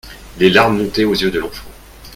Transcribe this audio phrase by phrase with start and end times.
[0.39, 1.69] Les larmes montaient aux yeux de l’enfant.